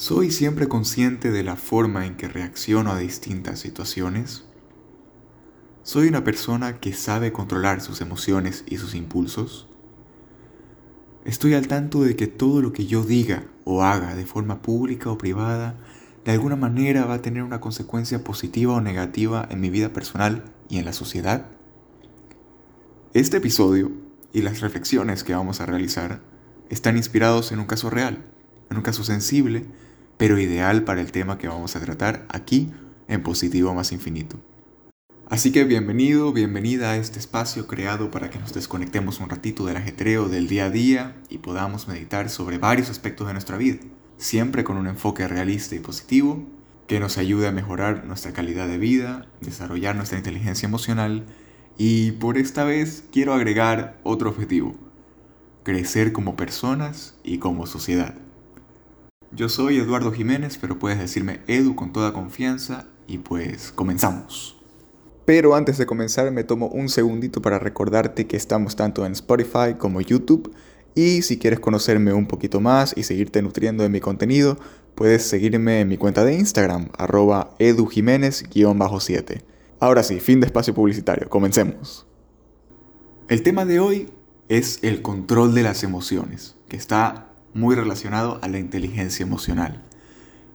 ¿Soy 0.00 0.30
siempre 0.30 0.66
consciente 0.66 1.30
de 1.30 1.42
la 1.42 1.56
forma 1.56 2.06
en 2.06 2.16
que 2.16 2.26
reacciono 2.26 2.90
a 2.90 2.98
distintas 2.98 3.60
situaciones? 3.60 4.46
¿Soy 5.82 6.08
una 6.08 6.24
persona 6.24 6.80
que 6.80 6.94
sabe 6.94 7.34
controlar 7.34 7.82
sus 7.82 8.00
emociones 8.00 8.64
y 8.66 8.78
sus 8.78 8.94
impulsos? 8.94 9.68
¿Estoy 11.26 11.52
al 11.52 11.68
tanto 11.68 12.02
de 12.02 12.16
que 12.16 12.28
todo 12.28 12.62
lo 12.62 12.72
que 12.72 12.86
yo 12.86 13.04
diga 13.04 13.44
o 13.64 13.82
haga 13.82 14.14
de 14.14 14.24
forma 14.24 14.62
pública 14.62 15.10
o 15.10 15.18
privada 15.18 15.76
de 16.24 16.32
alguna 16.32 16.56
manera 16.56 17.04
va 17.04 17.16
a 17.16 17.22
tener 17.22 17.42
una 17.42 17.60
consecuencia 17.60 18.24
positiva 18.24 18.72
o 18.72 18.80
negativa 18.80 19.46
en 19.50 19.60
mi 19.60 19.68
vida 19.68 19.92
personal 19.92 20.44
y 20.70 20.78
en 20.78 20.86
la 20.86 20.94
sociedad? 20.94 21.48
Este 23.12 23.36
episodio 23.36 23.92
y 24.32 24.40
las 24.40 24.60
reflexiones 24.60 25.24
que 25.24 25.34
vamos 25.34 25.60
a 25.60 25.66
realizar 25.66 26.22
están 26.70 26.96
inspirados 26.96 27.52
en 27.52 27.58
un 27.58 27.66
caso 27.66 27.90
real, 27.90 28.24
en 28.70 28.78
un 28.78 28.82
caso 28.82 29.04
sensible 29.04 29.66
pero 30.20 30.38
ideal 30.38 30.84
para 30.84 31.00
el 31.00 31.12
tema 31.12 31.38
que 31.38 31.48
vamos 31.48 31.74
a 31.76 31.80
tratar 31.80 32.26
aquí 32.28 32.70
en 33.08 33.22
Positivo 33.22 33.72
más 33.72 33.90
Infinito. 33.90 34.38
Así 35.30 35.50
que 35.50 35.64
bienvenido, 35.64 36.34
bienvenida 36.34 36.90
a 36.90 36.98
este 36.98 37.18
espacio 37.18 37.66
creado 37.66 38.10
para 38.10 38.28
que 38.28 38.38
nos 38.38 38.52
desconectemos 38.52 39.18
un 39.20 39.30
ratito 39.30 39.64
del 39.64 39.78
ajetreo 39.78 40.28
del 40.28 40.46
día 40.46 40.66
a 40.66 40.70
día 40.70 41.16
y 41.30 41.38
podamos 41.38 41.88
meditar 41.88 42.28
sobre 42.28 42.58
varios 42.58 42.90
aspectos 42.90 43.28
de 43.28 43.32
nuestra 43.32 43.56
vida, 43.56 43.78
siempre 44.18 44.62
con 44.62 44.76
un 44.76 44.88
enfoque 44.88 45.26
realista 45.26 45.74
y 45.74 45.78
positivo 45.78 46.44
que 46.86 47.00
nos 47.00 47.16
ayude 47.16 47.48
a 47.48 47.52
mejorar 47.52 48.04
nuestra 48.04 48.34
calidad 48.34 48.68
de 48.68 48.76
vida, 48.76 49.26
desarrollar 49.40 49.96
nuestra 49.96 50.18
inteligencia 50.18 50.66
emocional 50.66 51.24
y 51.78 52.12
por 52.12 52.36
esta 52.36 52.64
vez 52.64 53.04
quiero 53.10 53.32
agregar 53.32 53.98
otro 54.02 54.28
objetivo, 54.28 54.74
crecer 55.62 56.12
como 56.12 56.36
personas 56.36 57.14
y 57.24 57.38
como 57.38 57.66
sociedad. 57.66 58.16
Yo 59.32 59.48
soy 59.48 59.78
Eduardo 59.78 60.10
Jiménez, 60.10 60.58
pero 60.60 60.80
puedes 60.80 60.98
decirme 60.98 61.38
Edu 61.46 61.76
con 61.76 61.92
toda 61.92 62.12
confianza 62.12 62.88
y 63.06 63.18
pues 63.18 63.70
comenzamos. 63.70 64.60
Pero 65.24 65.54
antes 65.54 65.78
de 65.78 65.86
comenzar 65.86 66.32
me 66.32 66.42
tomo 66.42 66.66
un 66.66 66.88
segundito 66.88 67.40
para 67.40 67.60
recordarte 67.60 68.26
que 68.26 68.36
estamos 68.36 68.74
tanto 68.74 69.06
en 69.06 69.12
Spotify 69.12 69.74
como 69.78 70.00
YouTube 70.00 70.52
y 70.96 71.22
si 71.22 71.38
quieres 71.38 71.60
conocerme 71.60 72.12
un 72.12 72.26
poquito 72.26 72.60
más 72.60 72.92
y 72.96 73.04
seguirte 73.04 73.40
nutriendo 73.40 73.84
de 73.84 73.88
mi 73.88 74.00
contenido, 74.00 74.58
puedes 74.96 75.22
seguirme 75.22 75.80
en 75.80 75.88
mi 75.88 75.96
cuenta 75.96 76.24
de 76.24 76.34
Instagram, 76.34 76.88
arroba 76.98 77.54
edujiménez-7. 77.60 79.42
Ahora 79.78 80.02
sí, 80.02 80.18
fin 80.18 80.40
de 80.40 80.46
espacio 80.46 80.74
publicitario, 80.74 81.28
comencemos. 81.28 82.04
El 83.28 83.44
tema 83.44 83.64
de 83.64 83.78
hoy 83.78 84.08
es 84.48 84.80
el 84.82 85.02
control 85.02 85.54
de 85.54 85.62
las 85.62 85.84
emociones, 85.84 86.56
que 86.68 86.76
está 86.76 87.29
muy 87.54 87.74
relacionado 87.74 88.38
a 88.42 88.48
la 88.48 88.58
inteligencia 88.58 89.24
emocional. 89.24 89.82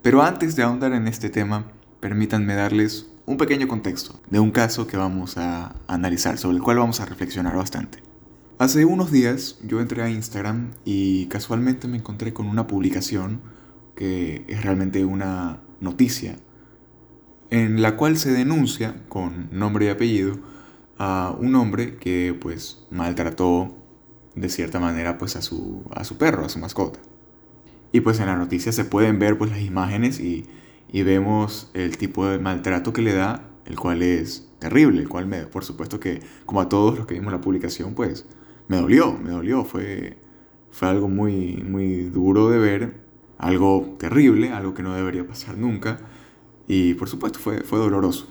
Pero 0.01 0.21
antes 0.21 0.55
de 0.55 0.63
ahondar 0.63 0.93
en 0.93 1.07
este 1.07 1.29
tema, 1.29 1.71
permítanme 1.99 2.55
darles 2.55 3.07
un 3.25 3.37
pequeño 3.37 3.67
contexto 3.67 4.19
de 4.29 4.39
un 4.39 4.51
caso 4.51 4.87
que 4.87 4.97
vamos 4.97 5.37
a 5.37 5.75
analizar, 5.87 6.37
sobre 6.37 6.57
el 6.57 6.63
cual 6.63 6.77
vamos 6.77 6.99
a 6.99 7.05
reflexionar 7.05 7.55
bastante. 7.55 8.03
Hace 8.57 8.85
unos 8.85 9.11
días 9.11 9.57
yo 9.63 9.81
entré 9.81 10.01
a 10.01 10.09
Instagram 10.09 10.71
y 10.85 11.25
casualmente 11.25 11.87
me 11.87 11.97
encontré 11.97 12.33
con 12.33 12.47
una 12.47 12.67
publicación 12.67 13.41
que 13.95 14.45
es 14.47 14.63
realmente 14.63 15.03
una 15.03 15.59
noticia 15.81 16.37
en 17.49 17.81
la 17.81 17.95
cual 17.95 18.17
se 18.17 18.31
denuncia 18.31 18.95
con 19.09 19.49
nombre 19.51 19.85
y 19.85 19.89
apellido 19.89 20.37
a 20.97 21.35
un 21.39 21.55
hombre 21.55 21.97
que 21.97 22.37
pues 22.39 22.85
maltrató 22.91 23.75
de 24.35 24.49
cierta 24.49 24.79
manera 24.79 25.17
pues 25.17 25.35
a 25.35 25.41
su, 25.41 25.83
a 25.91 26.03
su 26.03 26.17
perro, 26.17 26.45
a 26.45 26.49
su 26.49 26.59
mascota. 26.59 26.99
Y 27.91 28.01
pues 28.01 28.19
en 28.19 28.27
la 28.27 28.35
noticia 28.35 28.71
se 28.71 28.85
pueden 28.85 29.19
ver 29.19 29.37
pues 29.37 29.51
las 29.51 29.61
imágenes 29.61 30.19
y, 30.19 30.45
y 30.91 31.03
vemos 31.03 31.71
el 31.73 31.97
tipo 31.97 32.27
de 32.27 32.39
maltrato 32.39 32.93
que 32.93 33.01
le 33.01 33.13
da, 33.13 33.49
el 33.65 33.79
cual 33.79 34.01
es 34.01 34.49
terrible, 34.59 35.01
el 35.01 35.09
cual 35.09 35.27
me, 35.27 35.43
por 35.43 35.63
supuesto 35.63 35.99
que 35.99 36.21
como 36.45 36.61
a 36.61 36.69
todos 36.69 36.97
los 36.97 37.07
que 37.07 37.13
vimos 37.13 37.31
la 37.31 37.41
publicación 37.41 37.93
pues 37.95 38.25
me 38.67 38.77
dolió, 38.77 39.13
me 39.13 39.31
dolió, 39.31 39.63
fue, 39.63 40.17
fue 40.71 40.87
algo 40.89 41.07
muy, 41.07 41.57
muy 41.57 42.03
duro 42.03 42.49
de 42.49 42.59
ver, 42.59 43.01
algo 43.37 43.95
terrible, 43.99 44.51
algo 44.51 44.73
que 44.73 44.83
no 44.83 44.93
debería 44.93 45.25
pasar 45.25 45.57
nunca 45.57 45.99
y 46.67 46.95
por 46.95 47.09
supuesto 47.09 47.39
fue, 47.39 47.61
fue 47.61 47.79
doloroso. 47.79 48.27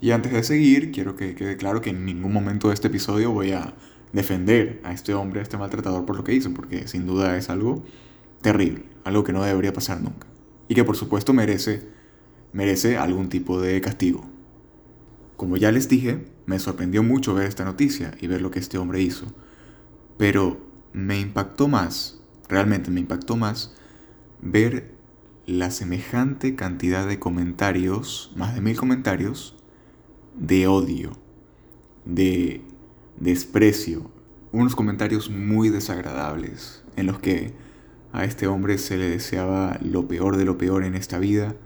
Y 0.00 0.10
antes 0.10 0.32
de 0.32 0.42
seguir, 0.42 0.92
quiero 0.92 1.16
que 1.16 1.34
quede 1.34 1.56
claro 1.56 1.80
que 1.80 1.90
en 1.90 2.04
ningún 2.04 2.32
momento 2.32 2.68
de 2.68 2.74
este 2.74 2.88
episodio 2.88 3.30
voy 3.30 3.52
a 3.52 3.74
defender 4.14 4.80
a 4.84 4.92
este 4.92 5.12
hombre, 5.12 5.40
a 5.40 5.42
este 5.42 5.58
maltratador 5.58 6.06
por 6.06 6.16
lo 6.16 6.24
que 6.24 6.32
hizo, 6.32 6.54
porque 6.54 6.86
sin 6.88 7.04
duda 7.04 7.36
es 7.36 7.50
algo 7.50 7.84
terrible, 8.40 8.84
algo 9.02 9.24
que 9.24 9.32
no 9.32 9.42
debería 9.42 9.72
pasar 9.72 10.00
nunca. 10.00 10.26
Y 10.68 10.74
que 10.74 10.84
por 10.84 10.96
supuesto 10.96 11.32
merece, 11.32 11.82
merece 12.52 12.96
algún 12.96 13.28
tipo 13.28 13.60
de 13.60 13.80
castigo. 13.80 14.24
Como 15.36 15.56
ya 15.56 15.72
les 15.72 15.88
dije, 15.88 16.24
me 16.46 16.60
sorprendió 16.60 17.02
mucho 17.02 17.34
ver 17.34 17.48
esta 17.48 17.64
noticia 17.64 18.12
y 18.20 18.28
ver 18.28 18.40
lo 18.40 18.52
que 18.52 18.60
este 18.60 18.78
hombre 18.78 19.02
hizo. 19.02 19.26
Pero 20.16 20.60
me 20.92 21.18
impactó 21.18 21.66
más, 21.66 22.20
realmente 22.48 22.92
me 22.92 23.00
impactó 23.00 23.36
más, 23.36 23.74
ver 24.40 24.94
la 25.44 25.72
semejante 25.72 26.54
cantidad 26.54 27.06
de 27.06 27.18
comentarios, 27.18 28.32
más 28.36 28.54
de 28.54 28.60
mil 28.60 28.76
comentarios, 28.76 29.56
de 30.38 30.68
odio, 30.68 31.18
de 32.04 32.62
desprecio, 33.24 34.10
unos 34.52 34.76
comentarios 34.76 35.30
muy 35.30 35.70
desagradables 35.70 36.84
en 36.96 37.06
los 37.06 37.18
que 37.18 37.52
a 38.12 38.24
este 38.24 38.46
hombre 38.46 38.76
se 38.78 38.98
le 38.98 39.08
deseaba 39.08 39.78
lo 39.82 40.06
peor 40.06 40.36
de 40.36 40.44
lo 40.44 40.58
peor 40.58 40.84
en 40.84 40.94
esta 40.94 41.18
vida. 41.18 41.56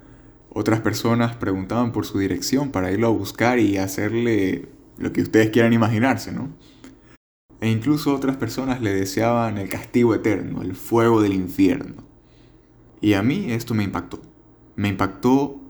Otras 0.50 0.80
personas 0.80 1.34
preguntaban 1.36 1.92
por 1.92 2.06
su 2.06 2.20
dirección 2.20 2.70
para 2.70 2.92
irlo 2.92 3.08
a 3.08 3.10
buscar 3.10 3.58
y 3.58 3.76
hacerle 3.76 4.68
lo 4.98 5.12
que 5.12 5.20
ustedes 5.20 5.50
quieran 5.50 5.72
imaginarse, 5.72 6.32
¿no? 6.32 6.48
E 7.60 7.68
incluso 7.68 8.14
otras 8.14 8.36
personas 8.36 8.80
le 8.80 8.94
deseaban 8.94 9.58
el 9.58 9.68
castigo 9.68 10.14
eterno, 10.14 10.62
el 10.62 10.76
fuego 10.76 11.20
del 11.20 11.32
infierno. 11.32 12.04
Y 13.00 13.14
a 13.14 13.22
mí 13.22 13.50
esto 13.50 13.74
me 13.74 13.82
impactó. 13.82 14.22
Me 14.76 14.88
impactó 14.88 15.60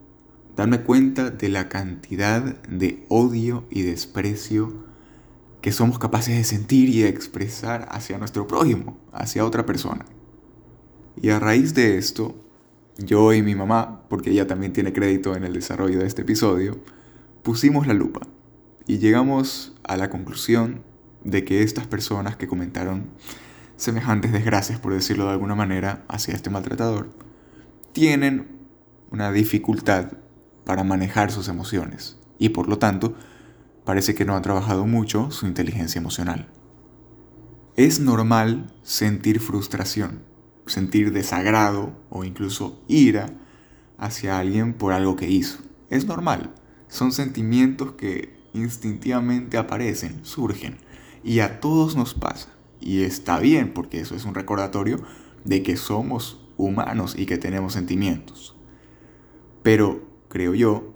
darme 0.54 0.82
cuenta 0.82 1.31
de 1.31 1.48
la 1.48 1.71
cantidad 1.71 2.43
de 2.69 3.06
odio 3.09 3.65
y 3.71 3.82
desprecio 3.82 4.88
que 5.61 5.73
somos 5.73 5.99
capaces 5.99 6.37
de 6.37 6.45
sentir 6.45 6.89
y 6.89 7.03
de 7.03 7.09
expresar 7.09 7.89
hacia 7.91 8.19
nuestro 8.19 8.47
prójimo, 8.47 8.99
hacia 9.13 9.45
otra 9.45 9.67
persona. 9.67 10.05
Y 11.21 11.31
a 11.31 11.39
raíz 11.39 11.75
de 11.75 11.99
esto, 11.99 12.37
yo 12.97 13.33
y 13.33 13.43
mi 13.43 13.55
mamá, 13.55 14.03
porque 14.09 14.31
ella 14.31 14.47
también 14.47 14.73
tiene 14.73 14.93
crédito 14.93 15.35
en 15.35 15.45
el 15.45 15.53
desarrollo 15.53 15.99
de 15.99 16.07
este 16.07 16.23
episodio, 16.23 16.79
pusimos 17.43 17.87
la 17.87 17.95
lupa 17.95 18.21
y 18.87 18.99
llegamos 18.99 19.75
a 19.85 19.97
la 19.97 20.11
conclusión 20.11 20.83
de 21.25 21.45
que 21.45 21.63
estas 21.63 21.87
personas 21.87 22.37
que 22.37 22.47
comentaron 22.47 23.07
semejantes 23.77 24.33
desgracias, 24.33 24.79
por 24.79 24.93
decirlo 24.93 25.27
de 25.27 25.33
alguna 25.33 25.55
manera, 25.55 26.05
hacia 26.09 26.35
este 26.35 26.51
maltratador, 26.51 27.11
tienen 27.93 28.49
una 29.11 29.33
dificultad 29.33 30.13
para 30.65 30.85
manejar 30.85 31.33
sus 31.33 31.49
emociones 31.49 32.17
y 32.39 32.51
por 32.51 32.69
lo 32.69 32.79
tanto 32.79 33.15
parece 33.88 34.15
que 34.15 34.26
no 34.26 34.37
ha 34.37 34.43
trabajado 34.43 34.87
mucho 34.87 35.31
su 35.31 35.47
inteligencia 35.47 35.99
emocional. 35.99 36.47
Es 37.75 38.00
normal 38.00 38.71
sentir 38.82 39.41
frustración, 39.41 40.21
sentir 40.66 41.10
desagrado 41.10 41.98
o 42.10 42.22
incluso 42.25 42.82
ira 42.87 43.31
hacia 43.97 44.38
alguien 44.38 44.75
por 44.75 44.93
algo 44.93 45.16
que 45.16 45.31
hizo. 45.31 45.60
Es 45.88 46.04
normal. 46.04 46.53
Son 46.88 47.12
sentimientos 47.12 47.93
que 47.93 48.37
instintivamente 48.53 49.56
aparecen, 49.56 50.22
surgen. 50.22 50.77
Y 51.25 51.41
a 51.41 51.59
todos 51.59 51.97
nos 51.97 52.12
pasa. 52.12 52.50
Y 52.81 53.04
está 53.04 53.38
bien 53.38 53.72
porque 53.72 54.00
eso 54.00 54.15
es 54.15 54.27
un 54.27 54.34
recordatorio 54.34 55.03
de 55.47 55.62
que 55.62 55.78
somos 55.78 56.47
humanos 56.59 57.15
y 57.16 57.25
que 57.25 57.38
tenemos 57.38 57.72
sentimientos. 57.72 58.54
Pero 59.63 60.07
creo 60.28 60.54
yo 60.54 60.92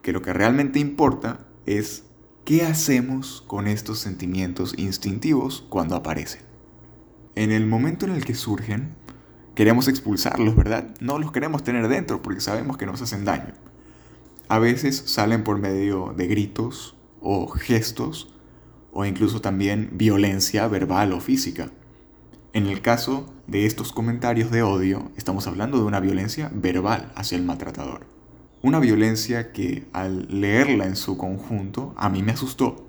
que 0.00 0.12
lo 0.12 0.22
que 0.22 0.32
realmente 0.32 0.78
importa 0.78 1.46
es 1.66 2.04
¿Qué 2.44 2.64
hacemos 2.64 3.44
con 3.46 3.68
estos 3.68 4.00
sentimientos 4.00 4.74
instintivos 4.76 5.64
cuando 5.68 5.94
aparecen? 5.94 6.40
En 7.36 7.52
el 7.52 7.66
momento 7.66 8.04
en 8.04 8.10
el 8.10 8.24
que 8.24 8.34
surgen, 8.34 8.96
queremos 9.54 9.86
expulsarlos, 9.86 10.56
¿verdad? 10.56 10.92
No 10.98 11.20
los 11.20 11.30
queremos 11.30 11.62
tener 11.62 11.86
dentro 11.86 12.20
porque 12.20 12.40
sabemos 12.40 12.78
que 12.78 12.86
nos 12.86 13.00
hacen 13.00 13.24
daño. 13.24 13.54
A 14.48 14.58
veces 14.58 15.04
salen 15.06 15.44
por 15.44 15.60
medio 15.60 16.14
de 16.16 16.26
gritos 16.26 16.96
o 17.20 17.46
gestos 17.46 18.34
o 18.90 19.04
incluso 19.04 19.40
también 19.40 19.90
violencia 19.92 20.66
verbal 20.66 21.12
o 21.12 21.20
física. 21.20 21.70
En 22.54 22.66
el 22.66 22.82
caso 22.82 23.32
de 23.46 23.66
estos 23.66 23.92
comentarios 23.92 24.50
de 24.50 24.64
odio, 24.64 25.12
estamos 25.16 25.46
hablando 25.46 25.78
de 25.78 25.84
una 25.84 26.00
violencia 26.00 26.50
verbal 26.52 27.12
hacia 27.14 27.38
el 27.38 27.44
maltratador. 27.44 28.04
Una 28.62 28.78
violencia 28.78 29.50
que 29.50 29.88
al 29.92 30.28
leerla 30.40 30.86
en 30.86 30.94
su 30.94 31.16
conjunto 31.16 31.94
a 31.96 32.08
mí 32.08 32.22
me 32.22 32.30
asustó. 32.30 32.86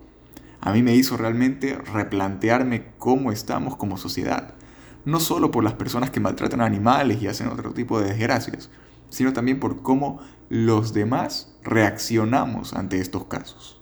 A 0.61 0.71
mí 0.71 0.83
me 0.83 0.93
hizo 0.93 1.17
realmente 1.17 1.75
replantearme 1.75 2.91
cómo 2.99 3.31
estamos 3.31 3.75
como 3.75 3.97
sociedad. 3.97 4.53
no 5.05 5.19
solo 5.19 5.51
por 5.51 5.63
las 5.65 5.73
personas 5.73 6.11
que 6.11 6.21
maltratan 6.21 6.61
animales 6.61 7.21
y 7.21 7.27
hacen 7.27 7.47
otro 7.47 7.73
tipo 7.73 7.99
de 7.99 8.07
desgracias, 8.07 8.69
sino 9.09 9.33
también 9.33 9.59
por 9.59 9.81
cómo 9.81 10.21
los 10.47 10.93
demás 10.93 11.53
reaccionamos 11.63 12.73
ante 12.73 12.99
estos 12.99 13.25
casos. 13.25 13.81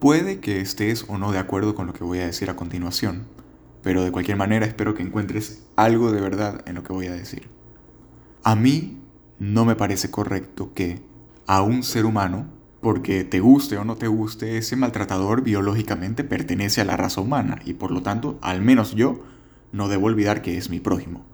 Puede 0.00 0.40
que 0.40 0.60
estés 0.60 1.04
o 1.06 1.18
no 1.18 1.30
de 1.30 1.38
acuerdo 1.38 1.74
con 1.74 1.86
lo 1.86 1.92
que 1.92 2.02
voy 2.02 2.18
a 2.18 2.26
decir 2.26 2.50
a 2.50 2.56
continuación, 2.56 3.26
pero 3.82 4.02
de 4.02 4.10
cualquier 4.10 4.38
manera 4.38 4.66
espero 4.66 4.94
que 4.94 5.02
encuentres 5.02 5.62
algo 5.76 6.10
de 6.10 6.20
verdad 6.20 6.62
en 6.66 6.74
lo 6.74 6.82
que 6.82 6.92
voy 6.92 7.06
a 7.06 7.12
decir. 7.12 7.48
A 8.42 8.56
mí 8.56 8.98
no 9.38 9.64
me 9.64 9.76
parece 9.76 10.10
correcto 10.10 10.72
que 10.74 11.00
a 11.50 11.62
un 11.62 11.82
ser 11.82 12.06
humano, 12.06 12.46
porque 12.80 13.24
te 13.24 13.40
guste 13.40 13.76
o 13.76 13.84
no 13.84 13.96
te 13.96 14.06
guste, 14.06 14.56
ese 14.56 14.76
maltratador 14.76 15.42
biológicamente 15.42 16.22
pertenece 16.22 16.80
a 16.80 16.84
la 16.84 16.96
raza 16.96 17.20
humana 17.20 17.58
y 17.64 17.72
por 17.72 17.90
lo 17.90 18.02
tanto, 18.02 18.38
al 18.40 18.62
menos 18.62 18.94
yo, 18.94 19.24
no 19.72 19.88
debo 19.88 20.06
olvidar 20.06 20.42
que 20.42 20.56
es 20.56 20.70
mi 20.70 20.78
prójimo. 20.78 21.26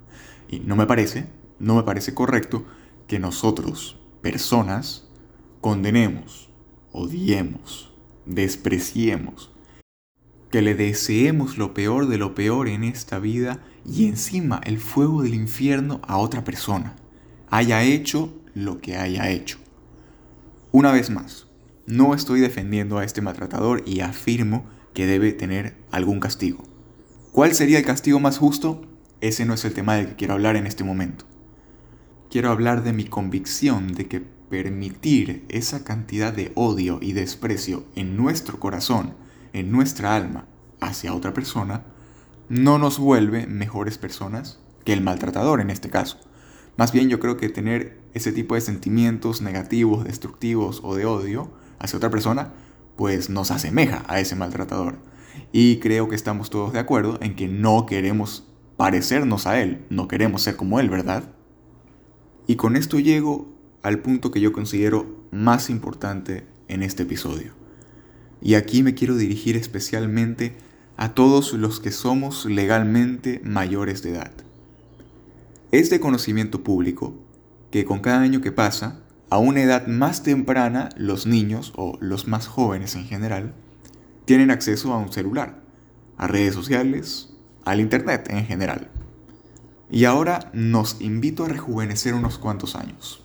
Y 0.48 0.60
no 0.60 0.74
me 0.74 0.86
parece, 0.86 1.26
no 1.58 1.74
me 1.74 1.82
parece 1.82 2.14
correcto 2.14 2.64
que 3.06 3.18
nosotros, 3.18 4.00
personas, 4.22 5.06
condenemos, 5.60 6.48
odiemos, 6.92 7.92
despreciemos, 8.24 9.52
que 10.50 10.62
le 10.62 10.74
deseemos 10.74 11.58
lo 11.58 11.74
peor 11.74 12.08
de 12.08 12.16
lo 12.16 12.34
peor 12.34 12.68
en 12.68 12.84
esta 12.84 13.18
vida 13.18 13.60
y 13.84 14.06
encima 14.06 14.62
el 14.64 14.78
fuego 14.78 15.20
del 15.22 15.34
infierno 15.34 16.00
a 16.08 16.16
otra 16.16 16.42
persona, 16.42 16.96
haya 17.50 17.82
hecho 17.82 18.32
lo 18.54 18.80
que 18.80 18.96
haya 18.96 19.28
hecho. 19.28 19.58
Una 20.72 20.92
vez 20.92 21.10
más, 21.10 21.46
no 21.86 22.14
estoy 22.14 22.40
defendiendo 22.40 22.98
a 22.98 23.04
este 23.04 23.22
maltratador 23.22 23.82
y 23.86 24.00
afirmo 24.00 24.66
que 24.94 25.06
debe 25.06 25.32
tener 25.32 25.76
algún 25.90 26.20
castigo. 26.20 26.64
¿Cuál 27.32 27.54
sería 27.54 27.78
el 27.78 27.84
castigo 27.84 28.18
más 28.18 28.38
justo? 28.38 28.82
Ese 29.20 29.44
no 29.44 29.54
es 29.54 29.64
el 29.64 29.74
tema 29.74 29.94
del 29.94 30.08
que 30.08 30.16
quiero 30.16 30.34
hablar 30.34 30.56
en 30.56 30.66
este 30.66 30.84
momento. 30.84 31.24
Quiero 32.30 32.50
hablar 32.50 32.82
de 32.82 32.92
mi 32.92 33.04
convicción 33.04 33.92
de 33.92 34.06
que 34.08 34.20
permitir 34.20 35.44
esa 35.48 35.84
cantidad 35.84 36.32
de 36.32 36.52
odio 36.54 36.98
y 37.00 37.12
desprecio 37.12 37.84
en 37.94 38.16
nuestro 38.16 38.58
corazón, 38.58 39.14
en 39.52 39.70
nuestra 39.70 40.16
alma, 40.16 40.46
hacia 40.80 41.14
otra 41.14 41.32
persona, 41.32 41.84
no 42.48 42.78
nos 42.78 42.98
vuelve 42.98 43.46
mejores 43.46 43.98
personas 43.98 44.60
que 44.84 44.92
el 44.92 45.00
maltratador 45.00 45.60
en 45.60 45.70
este 45.70 45.90
caso. 45.90 46.18
Más 46.76 46.92
bien 46.92 47.08
yo 47.08 47.20
creo 47.20 47.36
que 47.36 47.48
tener 47.48 47.98
ese 48.16 48.32
tipo 48.32 48.54
de 48.54 48.62
sentimientos 48.62 49.42
negativos, 49.42 50.04
destructivos 50.04 50.80
o 50.82 50.96
de 50.96 51.04
odio 51.04 51.50
hacia 51.78 51.98
otra 51.98 52.08
persona, 52.08 52.54
pues 52.96 53.28
nos 53.28 53.50
asemeja 53.50 54.04
a 54.08 54.20
ese 54.20 54.34
maltratador. 54.34 54.96
Y 55.52 55.80
creo 55.80 56.08
que 56.08 56.16
estamos 56.16 56.48
todos 56.48 56.72
de 56.72 56.78
acuerdo 56.78 57.18
en 57.20 57.36
que 57.36 57.46
no 57.46 57.84
queremos 57.84 58.48
parecernos 58.78 59.46
a 59.46 59.60
Él, 59.60 59.84
no 59.90 60.08
queremos 60.08 60.40
ser 60.40 60.56
como 60.56 60.80
Él, 60.80 60.88
¿verdad? 60.88 61.24
Y 62.46 62.56
con 62.56 62.74
esto 62.74 62.98
llego 62.98 63.52
al 63.82 63.98
punto 63.98 64.30
que 64.30 64.40
yo 64.40 64.50
considero 64.50 65.26
más 65.30 65.68
importante 65.68 66.46
en 66.68 66.82
este 66.82 67.02
episodio. 67.02 67.52
Y 68.40 68.54
aquí 68.54 68.82
me 68.82 68.94
quiero 68.94 69.16
dirigir 69.16 69.56
especialmente 69.56 70.56
a 70.96 71.12
todos 71.12 71.52
los 71.52 71.80
que 71.80 71.90
somos 71.90 72.46
legalmente 72.46 73.42
mayores 73.44 74.02
de 74.02 74.12
edad. 74.12 74.32
Es 75.70 75.90
de 75.90 76.00
conocimiento 76.00 76.64
público 76.64 77.25
que 77.70 77.84
con 77.84 78.00
cada 78.00 78.20
año 78.20 78.40
que 78.40 78.52
pasa, 78.52 79.00
a 79.28 79.38
una 79.38 79.62
edad 79.62 79.86
más 79.86 80.22
temprana, 80.22 80.88
los 80.96 81.26
niños 81.26 81.72
o 81.76 81.98
los 82.00 82.28
más 82.28 82.46
jóvenes 82.46 82.94
en 82.94 83.04
general 83.04 83.54
tienen 84.24 84.50
acceso 84.50 84.92
a 84.92 84.98
un 84.98 85.12
celular, 85.12 85.60
a 86.16 86.26
redes 86.26 86.54
sociales, 86.54 87.34
al 87.64 87.80
Internet 87.80 88.28
en 88.30 88.46
general. 88.46 88.90
Y 89.90 90.04
ahora 90.04 90.50
nos 90.52 91.00
invito 91.00 91.44
a 91.44 91.48
rejuvenecer 91.48 92.14
unos 92.14 92.38
cuantos 92.38 92.76
años. 92.76 93.24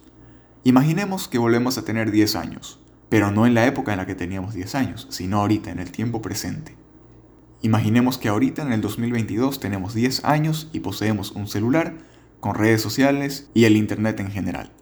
Imaginemos 0.63 1.27
que 1.27 1.39
volvemos 1.39 1.77
a 1.77 1.85
tener 1.85 2.11
10 2.11 2.35
años, 2.35 2.79
pero 3.09 3.31
no 3.31 3.47
en 3.47 3.55
la 3.55 3.65
época 3.65 3.91
en 3.91 3.97
la 3.97 4.05
que 4.05 4.13
teníamos 4.13 4.53
10 4.53 4.75
años, 4.75 5.07
sino 5.09 5.39
ahorita, 5.39 5.71
en 5.71 5.79
el 5.79 5.91
tiempo 5.91 6.21
presente. 6.21 6.75
Imaginemos 7.63 8.17
que 8.17 8.29
ahorita, 8.29 8.61
en 8.61 8.71
el 8.71 8.81
2022, 8.81 9.59
tenemos 9.59 9.93
10 9.93 10.23
años 10.25 10.69
y 10.71 10.81
poseemos 10.81 11.31
un 11.31 11.47
celular 11.47 11.97
con 12.41 12.55
redes 12.55 12.81
sociales 12.81 13.49
y 13.53 13.63
el 13.63 13.77
Internet 13.77 14.19
en 14.19 14.31
general. 14.31 14.73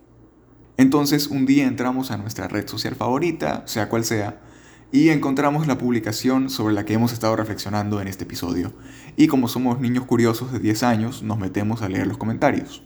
Entonces 0.78 1.28
un 1.28 1.46
día 1.46 1.68
entramos 1.68 2.10
a 2.10 2.18
nuestra 2.18 2.48
red 2.48 2.68
social 2.68 2.96
favorita, 2.96 3.64
sea 3.68 3.90
cual 3.90 4.06
sea, 4.06 4.40
y 4.92 5.10
encontramos 5.10 5.68
la 5.68 5.78
publicación 5.78 6.50
sobre 6.50 6.74
la 6.74 6.86
que 6.86 6.94
hemos 6.94 7.14
estado 7.14 7.36
reflexionando 7.36 8.02
en 8.02 8.08
este 8.08 8.24
episodio. 8.24 8.74
Y 9.18 9.28
como 9.28 9.48
somos 9.48 9.80
niños 9.80 10.06
curiosos 10.06 10.52
de 10.52 10.60
10 10.60 10.84
años, 10.84 11.22
nos 11.22 11.38
metemos 11.38 11.82
a 11.82 11.90
leer 11.90 12.08
los 12.08 12.18
comentarios. 12.18 12.82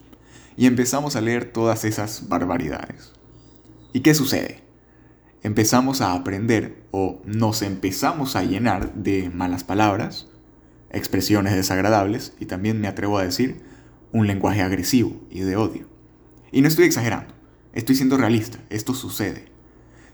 Y 0.57 0.65
empezamos 0.65 1.15
a 1.15 1.21
leer 1.21 1.45
todas 1.45 1.85
esas 1.85 2.27
barbaridades. 2.27 3.13
¿Y 3.93 4.01
qué 4.01 4.13
sucede? 4.13 4.63
Empezamos 5.43 6.01
a 6.01 6.13
aprender 6.13 6.83
o 6.91 7.21
nos 7.25 7.61
empezamos 7.61 8.35
a 8.35 8.43
llenar 8.43 8.93
de 8.95 9.29
malas 9.29 9.63
palabras, 9.63 10.27
expresiones 10.89 11.53
desagradables 11.53 12.33
y 12.39 12.45
también 12.45 12.81
me 12.81 12.87
atrevo 12.87 13.17
a 13.17 13.23
decir 13.23 13.61
un 14.13 14.27
lenguaje 14.27 14.62
agresivo 14.62 15.19
y 15.30 15.42
de 15.42 15.57
odio. 15.57 15.89
Y 16.51 16.62
no 16.62 16.69
estoy 16.69 16.86
exagerando, 16.86 17.33
estoy 17.74 17.95
siendo 17.95 18.15
realista, 18.15 18.60
esto 18.69 18.94
sucede. 18.94 19.51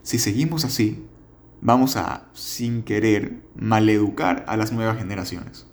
Si 0.02 0.18
seguimos 0.18 0.66
así, 0.66 1.06
vamos 1.62 1.98
a, 1.98 2.30
sin 2.34 2.82
querer, 2.82 3.44
maleducar 3.56 4.46
a 4.48 4.58
las 4.58 4.72
nuevas 4.72 4.98
generaciones. 4.98 5.68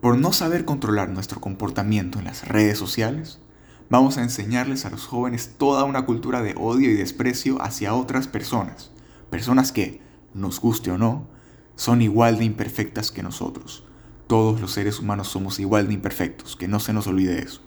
Por 0.00 0.18
no 0.18 0.32
saber 0.32 0.64
controlar 0.64 1.08
nuestro 1.08 1.40
comportamiento 1.40 2.18
en 2.18 2.26
las 2.26 2.46
redes 2.46 2.76
sociales, 2.76 3.40
vamos 3.88 4.18
a 4.18 4.22
enseñarles 4.22 4.84
a 4.84 4.90
los 4.90 5.06
jóvenes 5.06 5.54
toda 5.56 5.84
una 5.84 6.04
cultura 6.04 6.42
de 6.42 6.54
odio 6.56 6.90
y 6.90 6.94
desprecio 6.94 7.62
hacia 7.62 7.94
otras 7.94 8.26
personas, 8.26 8.90
personas 9.30 9.72
que, 9.72 10.04
nos 10.34 10.60
guste 10.60 10.90
o 10.90 10.98
no, 10.98 11.28
son 11.76 12.02
igual 12.02 12.38
de 12.38 12.44
imperfectas 12.44 13.10
que 13.10 13.22
nosotros. 13.22 13.85
Todos 14.26 14.60
los 14.60 14.72
seres 14.72 14.98
humanos 14.98 15.28
somos 15.28 15.60
igual 15.60 15.86
de 15.86 15.94
imperfectos, 15.94 16.56
que 16.56 16.66
no 16.66 16.80
se 16.80 16.92
nos 16.92 17.06
olvide 17.06 17.42
eso. 17.42 17.62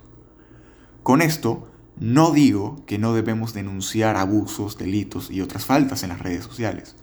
Con 1.04 1.22
esto, 1.22 1.72
no 1.98 2.32
digo 2.32 2.84
que 2.86 2.98
no 2.98 3.14
debemos 3.14 3.54
denunciar 3.54 4.18
abusos, 4.18 4.78
delitos 4.78 5.32
y 5.32 5.42
otras 5.42 5.66
faltas 5.66 6.04
en 6.04 6.10
las 6.10 6.20
redes 6.20 6.44
sociales. 6.44 6.96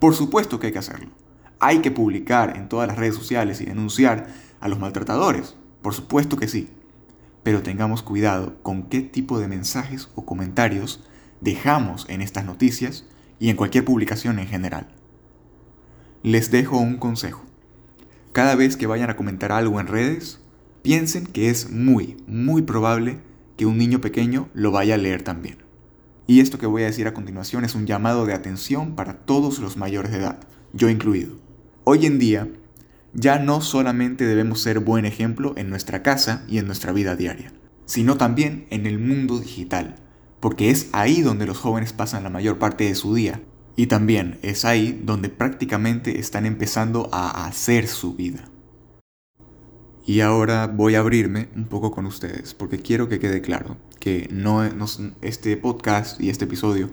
Por 0.00 0.14
supuesto 0.14 0.58
que 0.58 0.66
hay 0.66 0.72
que 0.72 0.80
hacerlo. 0.80 1.10
Hay 1.60 1.78
que 1.78 1.90
publicar 1.90 2.56
en 2.56 2.68
todas 2.68 2.88
las 2.88 2.96
redes 2.96 3.14
sociales 3.14 3.60
y 3.60 3.66
denunciar 3.66 4.26
a 4.60 4.68
los 4.68 4.78
maltratadores. 4.78 5.56
Por 5.80 5.94
supuesto 5.94 6.36
que 6.36 6.48
sí. 6.48 6.70
Pero 7.42 7.62
tengamos 7.62 8.02
cuidado 8.02 8.56
con 8.62 8.84
qué 8.84 9.00
tipo 9.00 9.38
de 9.38 9.48
mensajes 9.48 10.08
o 10.14 10.24
comentarios 10.24 11.04
dejamos 11.40 12.06
en 12.08 12.20
estas 12.20 12.44
noticias 12.44 13.06
y 13.38 13.50
en 13.50 13.56
cualquier 13.56 13.84
publicación 13.84 14.38
en 14.38 14.48
general. 14.48 14.88
Les 16.22 16.50
dejo 16.50 16.78
un 16.78 16.96
consejo. 16.96 17.44
Cada 18.34 18.56
vez 18.56 18.76
que 18.76 18.88
vayan 18.88 19.10
a 19.10 19.16
comentar 19.16 19.52
algo 19.52 19.78
en 19.78 19.86
redes, 19.86 20.40
piensen 20.82 21.24
que 21.24 21.50
es 21.50 21.70
muy, 21.70 22.16
muy 22.26 22.62
probable 22.62 23.20
que 23.56 23.64
un 23.64 23.78
niño 23.78 24.00
pequeño 24.00 24.48
lo 24.54 24.72
vaya 24.72 24.96
a 24.96 24.98
leer 24.98 25.22
también. 25.22 25.58
Y 26.26 26.40
esto 26.40 26.58
que 26.58 26.66
voy 26.66 26.82
a 26.82 26.86
decir 26.86 27.06
a 27.06 27.14
continuación 27.14 27.64
es 27.64 27.76
un 27.76 27.86
llamado 27.86 28.26
de 28.26 28.34
atención 28.34 28.96
para 28.96 29.18
todos 29.18 29.60
los 29.60 29.76
mayores 29.76 30.10
de 30.10 30.18
edad, 30.18 30.40
yo 30.72 30.88
incluido. 30.88 31.36
Hoy 31.84 32.06
en 32.06 32.18
día, 32.18 32.48
ya 33.12 33.38
no 33.38 33.60
solamente 33.60 34.26
debemos 34.26 34.60
ser 34.60 34.80
buen 34.80 35.04
ejemplo 35.04 35.52
en 35.56 35.70
nuestra 35.70 36.02
casa 36.02 36.44
y 36.48 36.58
en 36.58 36.66
nuestra 36.66 36.90
vida 36.90 37.14
diaria, 37.14 37.52
sino 37.86 38.16
también 38.16 38.66
en 38.70 38.86
el 38.86 38.98
mundo 38.98 39.38
digital, 39.38 39.94
porque 40.40 40.70
es 40.70 40.88
ahí 40.90 41.20
donde 41.20 41.46
los 41.46 41.58
jóvenes 41.58 41.92
pasan 41.92 42.24
la 42.24 42.30
mayor 42.30 42.58
parte 42.58 42.82
de 42.82 42.96
su 42.96 43.14
día, 43.14 43.42
y 43.76 43.86
también 43.86 44.38
es 44.42 44.64
ahí 44.64 45.00
donde 45.04 45.28
prácticamente 45.28 46.18
están 46.20 46.46
empezando 46.46 47.08
a 47.12 47.46
hacer 47.46 47.88
su 47.88 48.14
vida. 48.14 48.50
Y 50.06 50.20
ahora 50.20 50.66
voy 50.66 50.96
a 50.96 51.00
abrirme 51.00 51.48
un 51.56 51.64
poco 51.64 51.90
con 51.90 52.06
ustedes, 52.06 52.54
porque 52.54 52.78
quiero 52.78 53.08
que 53.08 53.18
quede 53.18 53.40
claro 53.40 53.78
que 53.98 54.28
no, 54.30 54.62
este 55.22 55.56
podcast 55.56 56.20
y 56.20 56.28
este 56.28 56.44
episodio 56.44 56.90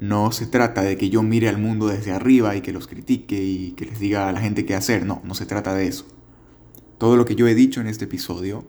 no 0.00 0.32
se 0.32 0.46
trata 0.46 0.82
de 0.82 0.96
que 0.96 1.10
yo 1.10 1.22
mire 1.22 1.48
al 1.48 1.58
mundo 1.58 1.86
desde 1.86 2.10
arriba 2.10 2.56
y 2.56 2.62
que 2.62 2.72
los 2.72 2.86
critique 2.88 3.40
y 3.40 3.72
que 3.72 3.84
les 3.84 4.00
diga 4.00 4.28
a 4.28 4.32
la 4.32 4.40
gente 4.40 4.64
qué 4.64 4.74
hacer. 4.74 5.04
No, 5.04 5.20
no 5.24 5.34
se 5.34 5.46
trata 5.46 5.74
de 5.74 5.86
eso. 5.86 6.06
Todo 6.98 7.16
lo 7.16 7.26
que 7.26 7.36
yo 7.36 7.46
he 7.46 7.54
dicho 7.54 7.80
en 7.80 7.86
este 7.86 8.06
episodio 8.06 8.64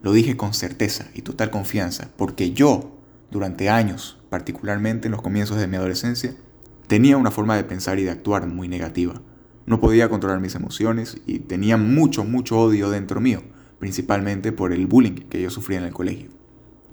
lo 0.00 0.12
dije 0.12 0.36
con 0.36 0.54
certeza 0.54 1.08
y 1.12 1.22
total 1.22 1.50
confianza, 1.50 2.10
porque 2.16 2.52
yo, 2.52 2.96
durante 3.30 3.68
años, 3.68 4.18
particularmente 4.30 5.08
en 5.08 5.12
los 5.12 5.22
comienzos 5.22 5.58
de 5.58 5.66
mi 5.66 5.76
adolescencia, 5.76 6.36
tenía 6.88 7.16
una 7.16 7.30
forma 7.30 7.54
de 7.54 7.64
pensar 7.64 7.98
y 7.98 8.04
de 8.04 8.10
actuar 8.10 8.46
muy 8.46 8.66
negativa. 8.66 9.20
No 9.66 9.80
podía 9.80 10.08
controlar 10.08 10.40
mis 10.40 10.54
emociones 10.54 11.20
y 11.26 11.40
tenía 11.40 11.76
mucho, 11.76 12.24
mucho 12.24 12.58
odio 12.58 12.90
dentro 12.90 13.20
mío, 13.20 13.42
principalmente 13.78 14.50
por 14.50 14.72
el 14.72 14.86
bullying 14.86 15.26
que 15.28 15.40
yo 15.40 15.50
sufría 15.50 15.78
en 15.78 15.84
el 15.84 15.92
colegio. 15.92 16.30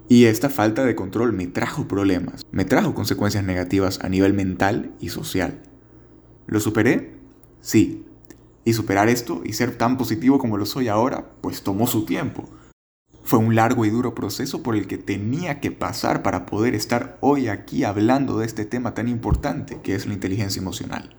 Y 0.08 0.26
esta 0.26 0.50
falta 0.50 0.84
de 0.84 0.94
control 0.94 1.32
me 1.32 1.46
trajo 1.46 1.88
problemas, 1.88 2.42
me 2.52 2.64
trajo 2.64 2.94
consecuencias 2.94 3.42
negativas 3.42 3.98
a 4.02 4.08
nivel 4.08 4.34
mental 4.34 4.92
y 5.00 5.08
social. 5.08 5.62
¿Lo 6.46 6.60
superé? 6.60 7.16
Sí. 7.60 8.04
Y 8.64 8.74
superar 8.74 9.08
esto 9.08 9.42
y 9.44 9.54
ser 9.54 9.76
tan 9.76 9.96
positivo 9.96 10.38
como 10.38 10.58
lo 10.58 10.66
soy 10.66 10.88
ahora, 10.88 11.30
pues 11.40 11.62
tomó 11.62 11.86
su 11.86 12.04
tiempo. 12.04 12.48
Fue 13.26 13.40
un 13.40 13.56
largo 13.56 13.84
y 13.84 13.90
duro 13.90 14.14
proceso 14.14 14.62
por 14.62 14.76
el 14.76 14.86
que 14.86 14.98
tenía 14.98 15.58
que 15.58 15.72
pasar 15.72 16.22
para 16.22 16.46
poder 16.46 16.76
estar 16.76 17.18
hoy 17.20 17.48
aquí 17.48 17.82
hablando 17.82 18.38
de 18.38 18.46
este 18.46 18.64
tema 18.64 18.94
tan 18.94 19.08
importante 19.08 19.80
que 19.82 19.96
es 19.96 20.06
la 20.06 20.14
inteligencia 20.14 20.62
emocional. 20.62 21.16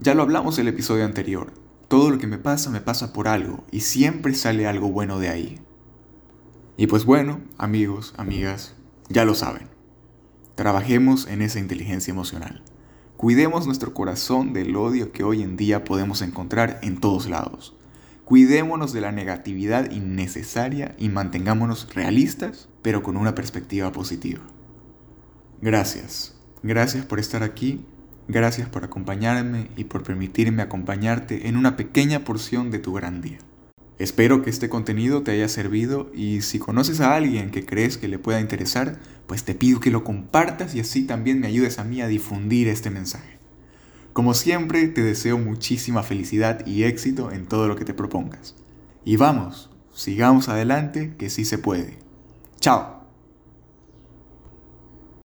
Ya 0.00 0.16
lo 0.16 0.22
hablamos 0.22 0.58
en 0.58 0.66
el 0.66 0.74
episodio 0.74 1.04
anterior. 1.04 1.52
Todo 1.86 2.10
lo 2.10 2.18
que 2.18 2.26
me 2.26 2.38
pasa 2.38 2.70
me 2.70 2.80
pasa 2.80 3.12
por 3.12 3.28
algo 3.28 3.62
y 3.70 3.82
siempre 3.82 4.34
sale 4.34 4.66
algo 4.66 4.90
bueno 4.90 5.20
de 5.20 5.28
ahí. 5.28 5.60
Y 6.76 6.88
pues 6.88 7.04
bueno, 7.04 7.38
amigos, 7.56 8.14
amigas, 8.16 8.74
ya 9.08 9.24
lo 9.24 9.36
saben. 9.36 9.68
Trabajemos 10.56 11.28
en 11.28 11.42
esa 11.42 11.60
inteligencia 11.60 12.10
emocional. 12.10 12.64
Cuidemos 13.16 13.66
nuestro 13.66 13.94
corazón 13.94 14.52
del 14.52 14.74
odio 14.74 15.12
que 15.12 15.22
hoy 15.22 15.42
en 15.42 15.56
día 15.56 15.84
podemos 15.84 16.20
encontrar 16.20 16.80
en 16.82 16.98
todos 16.98 17.28
lados. 17.28 17.76
Cuidémonos 18.24 18.92
de 18.92 19.00
la 19.00 19.12
negatividad 19.12 19.90
innecesaria 19.90 20.94
y 20.98 21.08
mantengámonos 21.08 21.92
realistas, 21.94 22.68
pero 22.80 23.02
con 23.02 23.16
una 23.16 23.34
perspectiva 23.34 23.92
positiva. 23.92 24.42
Gracias. 25.60 26.34
Gracias 26.62 27.04
por 27.04 27.18
estar 27.18 27.42
aquí. 27.42 27.84
Gracias 28.28 28.68
por 28.68 28.84
acompañarme 28.84 29.68
y 29.76 29.84
por 29.84 30.04
permitirme 30.04 30.62
acompañarte 30.62 31.48
en 31.48 31.56
una 31.56 31.76
pequeña 31.76 32.24
porción 32.24 32.70
de 32.70 32.78
tu 32.78 32.92
gran 32.92 33.20
día. 33.20 33.38
Espero 33.98 34.42
que 34.42 34.50
este 34.50 34.68
contenido 34.68 35.22
te 35.22 35.32
haya 35.32 35.48
servido 35.48 36.10
y 36.14 36.42
si 36.42 36.58
conoces 36.58 37.00
a 37.00 37.14
alguien 37.14 37.50
que 37.50 37.66
crees 37.66 37.98
que 37.98 38.08
le 38.08 38.18
pueda 38.18 38.40
interesar, 38.40 38.98
pues 39.26 39.44
te 39.44 39.54
pido 39.54 39.80
que 39.80 39.90
lo 39.90 40.04
compartas 40.04 40.74
y 40.74 40.80
así 40.80 41.04
también 41.04 41.40
me 41.40 41.48
ayudes 41.48 41.78
a 41.78 41.84
mí 41.84 42.00
a 42.00 42.08
difundir 42.08 42.68
este 42.68 42.90
mensaje. 42.90 43.41
Como 44.12 44.34
siempre, 44.34 44.88
te 44.88 45.02
deseo 45.02 45.38
muchísima 45.38 46.02
felicidad 46.02 46.66
y 46.66 46.84
éxito 46.84 47.30
en 47.30 47.46
todo 47.46 47.66
lo 47.66 47.76
que 47.76 47.84
te 47.84 47.94
propongas. 47.94 48.54
Y 49.04 49.16
vamos, 49.16 49.70
sigamos 49.94 50.48
adelante, 50.48 51.14
que 51.18 51.30
sí 51.30 51.44
se 51.44 51.58
puede. 51.58 51.98
Chao. 52.60 53.01